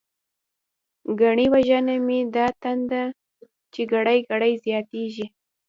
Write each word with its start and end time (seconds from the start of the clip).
گڼی 1.19 1.47
وژنی 1.53 1.97
می 2.05 2.19
دا 2.35 2.45
تنده، 2.61 3.03
چی 3.73 3.81
گړی 3.91 4.19
گړی 4.29 4.53
زیاتتیږی 4.65 5.25